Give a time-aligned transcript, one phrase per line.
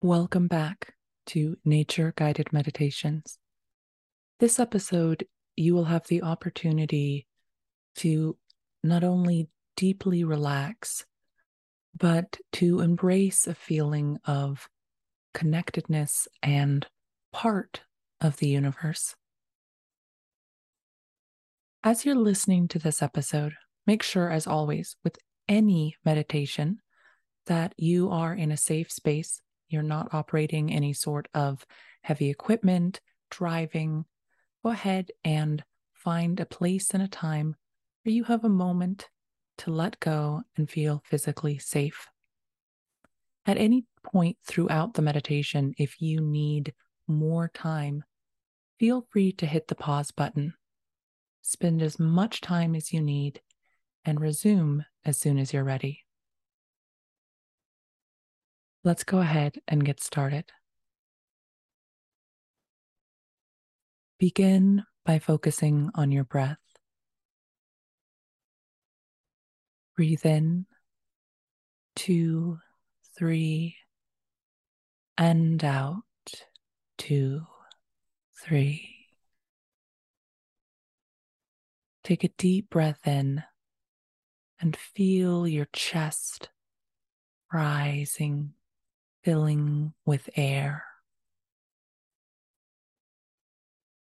[0.00, 0.94] Welcome back
[1.26, 3.40] to Nature Guided Meditations.
[4.38, 5.26] This episode,
[5.56, 7.26] you will have the opportunity
[7.96, 8.36] to
[8.84, 11.04] not only deeply relax,
[11.98, 14.68] but to embrace a feeling of
[15.34, 16.86] connectedness and
[17.32, 17.80] part
[18.20, 19.16] of the universe.
[21.82, 23.54] As you're listening to this episode,
[23.84, 25.18] make sure, as always, with
[25.48, 26.78] any meditation,
[27.46, 29.42] that you are in a safe space.
[29.68, 31.64] You're not operating any sort of
[32.02, 33.00] heavy equipment,
[33.30, 34.04] driving.
[34.64, 37.56] Go ahead and find a place and a time
[38.02, 39.08] where you have a moment
[39.58, 42.06] to let go and feel physically safe.
[43.44, 46.74] At any point throughout the meditation, if you need
[47.06, 48.04] more time,
[48.78, 50.54] feel free to hit the pause button.
[51.42, 53.40] Spend as much time as you need
[54.04, 56.04] and resume as soon as you're ready.
[58.84, 60.44] Let's go ahead and get started.
[64.18, 66.58] Begin by focusing on your breath.
[69.96, 70.66] Breathe in,
[71.96, 72.58] two,
[73.16, 73.76] three,
[75.16, 76.02] and out,
[76.96, 77.42] two,
[78.40, 78.94] three.
[82.04, 83.42] Take a deep breath in
[84.60, 86.48] and feel your chest
[87.52, 88.54] rising,
[89.22, 90.84] filling with air.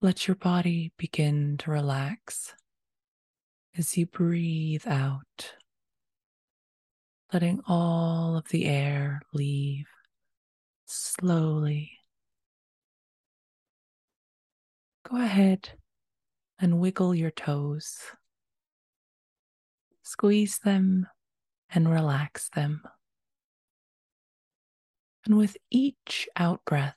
[0.00, 2.54] Let your body begin to relax
[3.76, 5.54] as you breathe out,
[7.32, 9.86] letting all of the air leave
[10.86, 11.92] slowly.
[15.08, 15.70] Go ahead
[16.60, 17.98] and wiggle your toes.
[20.02, 21.06] Squeeze them
[21.70, 22.82] and relax them.
[25.28, 26.96] And with each out breath,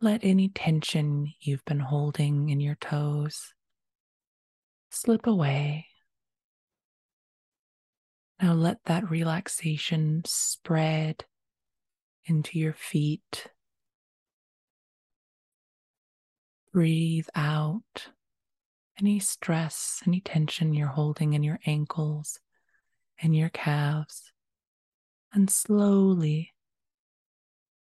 [0.00, 3.54] let any tension you've been holding in your toes
[4.90, 5.86] slip away.
[8.42, 11.24] Now let that relaxation spread
[12.26, 13.46] into your feet
[16.74, 18.08] Breathe out
[18.98, 22.40] any stress, any tension you're holding in your ankles
[23.22, 24.33] and your calves.
[25.34, 26.54] And slowly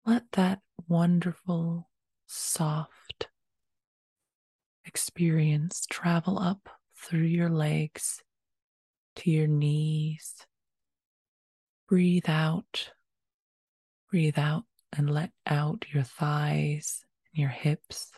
[0.05, 1.89] let that wonderful,
[2.27, 3.29] soft
[4.85, 8.21] experience travel up through your legs
[9.15, 10.35] to your knees.
[11.87, 12.91] Breathe out.
[14.11, 18.11] Breathe out and let out your thighs and your hips.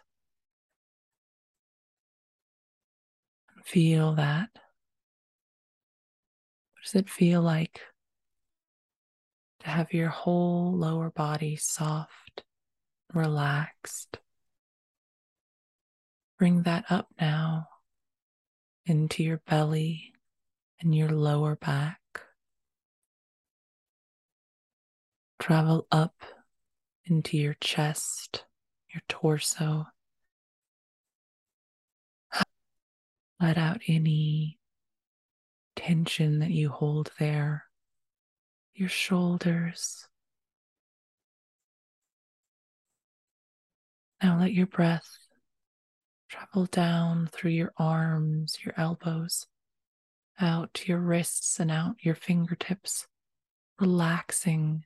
[3.63, 4.49] Feel that.
[6.73, 7.79] What does it feel like
[9.61, 12.44] to have your whole lower body soft,
[13.13, 14.19] relaxed?
[16.38, 17.67] Bring that up now
[18.85, 20.13] into your belly
[20.79, 21.99] and your lower back.
[25.39, 26.16] Travel up
[27.05, 28.45] into your chest,
[28.93, 29.88] your torso,
[33.41, 34.59] Let out any
[35.75, 37.63] tension that you hold there,
[38.73, 40.07] your shoulders.
[44.21, 45.09] Now let your breath
[46.29, 49.47] travel down through your arms, your elbows,
[50.39, 53.07] out to your wrists and out your fingertips,
[53.79, 54.85] relaxing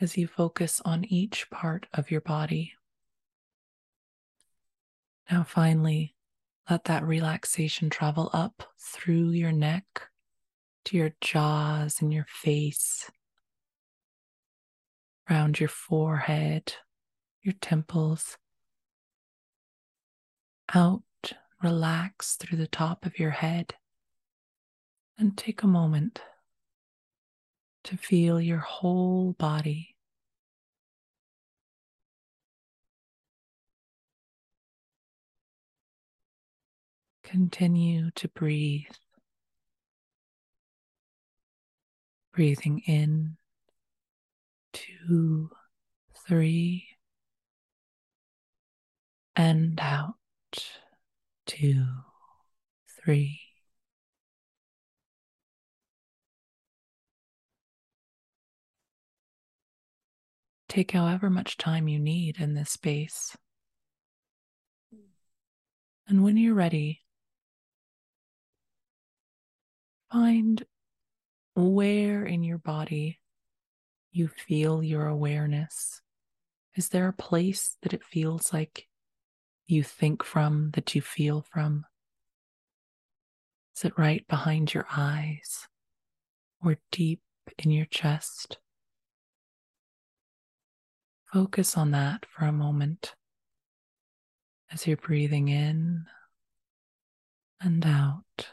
[0.00, 2.72] as you focus on each part of your body.
[5.30, 6.14] Now, finally,
[6.70, 9.84] let that relaxation travel up through your neck
[10.88, 13.10] to your jaws and your face,
[15.28, 16.72] around your forehead,
[17.42, 18.38] your temples,
[20.74, 21.02] out,
[21.62, 23.74] relax through the top of your head,
[25.18, 26.22] and take a moment
[27.84, 29.94] to feel your whole body
[37.24, 38.86] Continue to breathe.
[42.38, 43.36] Breathing in,
[44.72, 45.50] two,
[46.24, 46.86] three,
[49.34, 50.14] and out,
[51.46, 51.84] two,
[53.02, 53.40] three.
[60.68, 63.36] Take however much time you need in this space.
[66.06, 67.02] And when you're ready,
[70.10, 70.64] Find
[71.66, 73.18] where in your body
[74.12, 76.00] you feel your awareness?
[76.76, 78.86] Is there a place that it feels like
[79.66, 81.84] you think from, that you feel from?
[83.76, 85.66] Is it right behind your eyes
[86.64, 87.22] or deep
[87.58, 88.58] in your chest?
[91.32, 93.14] Focus on that for a moment
[94.70, 96.06] as you're breathing in
[97.60, 98.48] and out.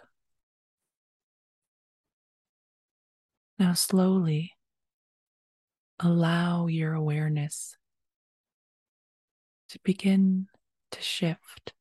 [3.57, 4.51] Now, slowly
[5.99, 7.77] allow your awareness
[9.69, 10.47] to begin
[10.91, 11.73] to shift.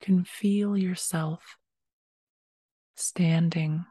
[0.00, 1.56] You can feel yourself
[2.94, 3.84] standing.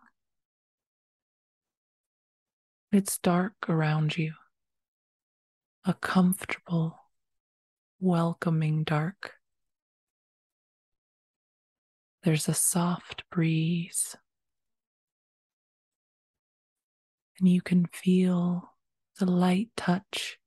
[2.94, 4.34] It's dark around you,
[5.84, 6.98] a comfortable,
[8.00, 9.34] welcoming dark.
[12.24, 14.16] There's a soft breeze,
[17.40, 18.74] and you can feel
[19.20, 20.38] the light touch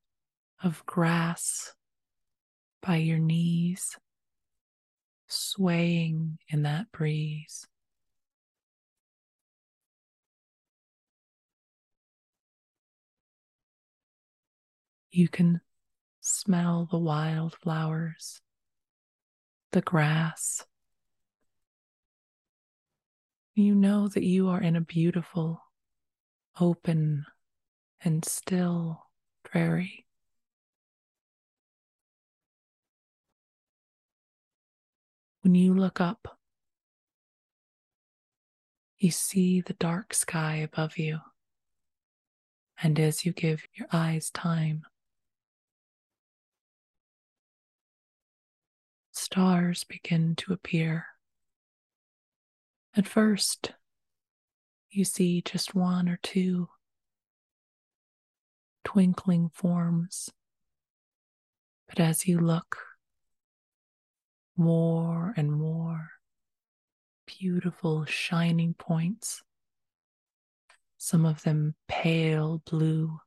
[0.63, 1.75] of grass
[2.83, 3.97] by your knees,
[5.29, 7.67] swaying in that breeze.
[15.13, 15.61] You can
[16.21, 18.41] smell the wildflowers,
[19.73, 20.65] the grass.
[23.55, 25.61] You know that you are in a beautiful,
[26.61, 27.27] open,
[28.05, 29.03] and still
[29.43, 30.07] prairie.
[35.43, 36.39] When you look up,
[38.99, 41.21] you see the dark sky above you.
[42.83, 44.83] And as you give your eyes time,
[49.13, 51.07] stars begin to appear.
[52.95, 53.73] At first,
[54.91, 56.69] you see just one or two
[58.85, 60.31] twinkling forms.
[61.89, 62.79] But as you look,
[64.57, 66.11] more and more
[67.27, 69.43] beautiful shining points,
[70.99, 73.21] some of them pale blue,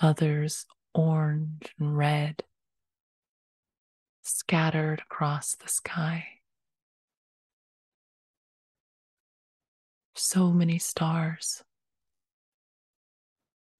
[0.00, 2.42] others orange and red,
[4.22, 6.37] scattered across the sky.
[10.20, 11.62] So many stars.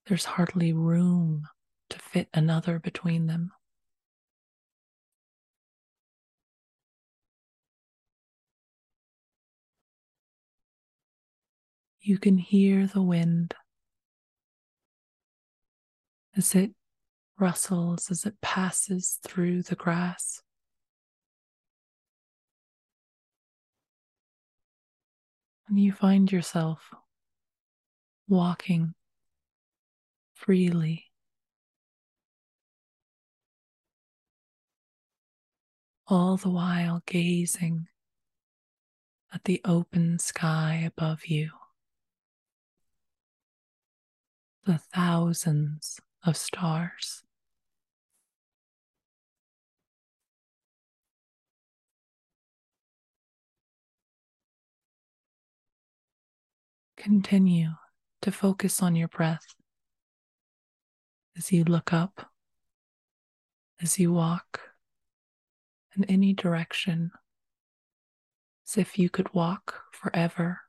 [0.07, 1.49] There's hardly room
[1.91, 3.51] to fit another between them.
[12.01, 13.55] You can hear the wind
[16.37, 16.71] as it
[17.37, 20.41] rustles, as it passes through the grass.
[25.69, 26.95] And you find yourself
[28.27, 28.95] walking
[30.35, 31.07] freely.
[36.07, 37.89] All the while gazing
[39.33, 41.51] at the open sky above you.
[44.69, 47.23] the thousands of stars.
[57.09, 57.71] Continue
[58.21, 59.55] to focus on your breath
[61.39, 62.31] as you look up,
[63.81, 64.61] as you walk
[65.97, 67.11] in any direction,
[68.69, 70.61] as if you could walk forever.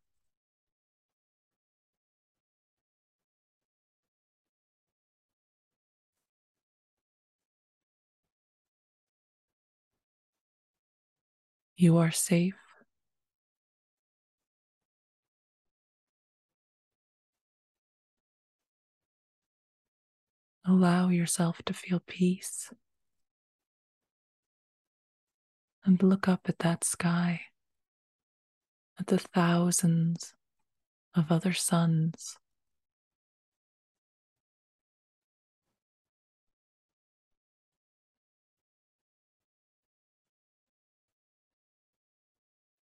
[11.76, 12.69] You are safe.
[20.70, 22.72] Allow yourself to feel peace
[25.84, 27.42] and look up at that sky,
[29.00, 30.36] at the thousands
[31.16, 32.38] of other suns.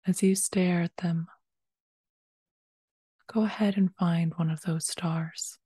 [0.04, 1.28] As you stare at them,
[3.32, 5.60] go ahead and find one of those stars.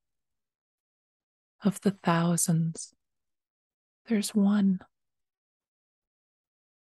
[1.63, 2.95] Of the thousands,
[4.09, 4.81] there's one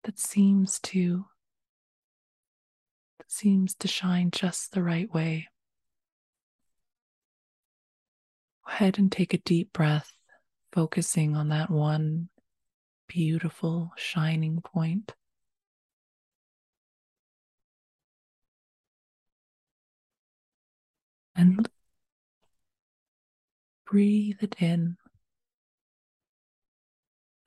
[0.04, 1.24] that seems to
[3.18, 5.48] that seems to shine just the right way.
[8.66, 10.12] Go ahead and take a deep breath,
[10.72, 12.28] focusing on that one
[13.08, 15.14] beautiful shining point.
[21.36, 21.68] and
[23.96, 24.94] breathe it in.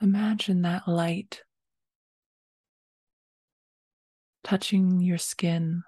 [0.01, 1.43] Imagine that light
[4.43, 5.83] touching your skin,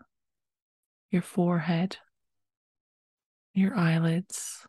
[1.10, 1.98] your forehead,
[3.56, 4.68] your eyelids,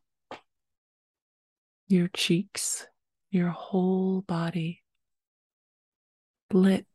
[1.88, 2.86] your cheeks,
[3.30, 4.82] your whole body
[6.54, 6.86] lit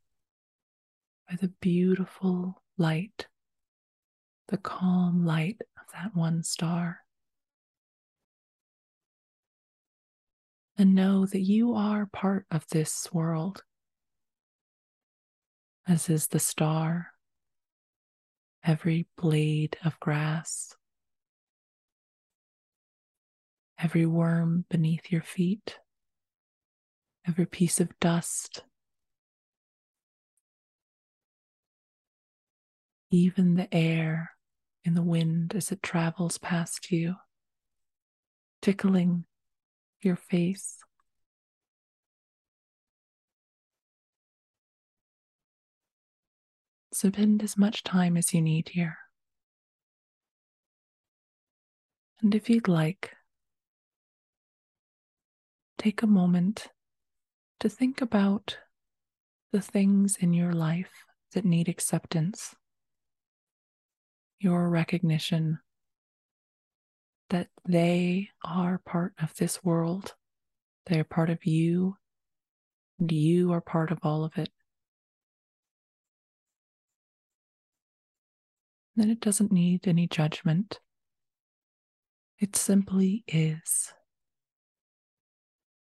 [1.29, 3.27] by the beautiful light,
[4.47, 7.01] the calm light of that one star.
[10.77, 13.63] And know that you are part of this world,
[15.87, 17.07] as is the star,
[18.63, 20.75] every blade of grass,
[23.79, 25.79] every worm beneath your feet,
[27.27, 28.63] every piece of dust
[33.11, 34.31] even the air
[34.83, 37.15] in the wind as it travels past you,
[38.61, 39.25] tickling
[40.01, 40.77] your face.
[46.93, 48.97] Spend as much time as you need here.
[52.21, 53.15] And if you'd like,
[55.77, 56.69] take a moment
[57.59, 58.57] to think about
[59.51, 60.91] the things in your life
[61.33, 62.55] that need acceptance
[64.39, 65.59] your recognition
[67.29, 70.15] that they are part of this world.
[70.85, 71.97] They are part of you,
[72.99, 74.49] and you are part of all of it.
[78.95, 80.79] Then it doesn't need any judgment.
[82.39, 83.93] It simply is.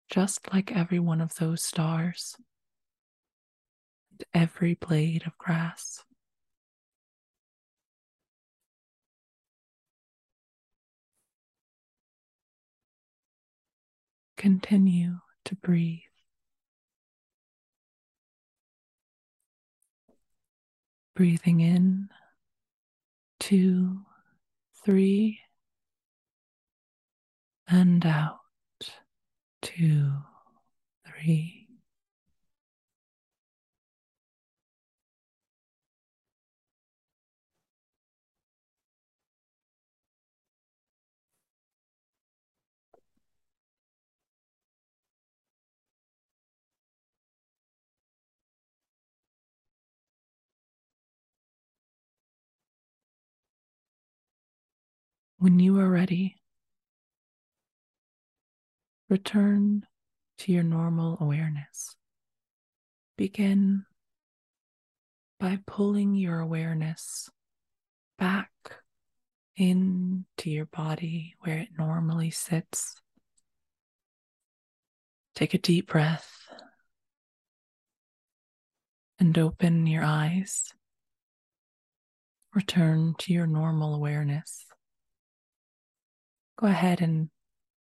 [0.09, 2.35] Just like every one of those stars
[4.11, 6.03] and every blade of grass.
[14.41, 15.99] Continue to breathe.
[21.15, 22.09] Breathing in,
[23.39, 23.99] two,
[24.83, 25.41] three,
[27.67, 28.39] and out,
[29.61, 30.11] two,
[31.05, 31.60] three.
[55.41, 56.35] When you are ready,
[59.09, 59.87] return
[60.37, 61.95] to your normal awareness.
[63.17, 63.85] Begin
[65.39, 67.27] by pulling your awareness
[68.19, 68.51] back
[69.55, 73.01] into your body where it normally sits.
[75.33, 76.31] Take a deep breath
[79.17, 80.71] and open your eyes.
[82.53, 84.67] Return to your normal awareness
[86.61, 87.29] go ahead and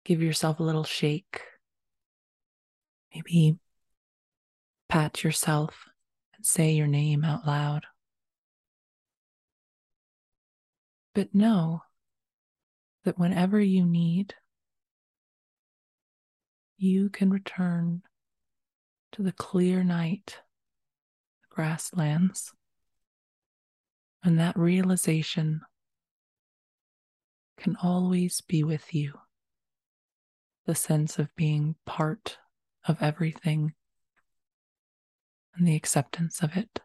[0.05, 1.41] give yourself a little shake.
[3.13, 3.59] Maybe
[4.89, 5.87] pat yourself
[6.37, 7.85] and say your name out loud.
[11.15, 11.83] But know
[13.05, 14.35] that whenever you need,
[16.77, 18.03] you can return
[19.13, 20.39] to the clear night,
[21.43, 22.53] the grasslands,
[24.23, 25.63] and that realization
[27.59, 29.15] can always be with you.
[30.67, 32.39] The sense of being part
[32.87, 33.75] of everything
[35.55, 36.81] and the acceptance of it.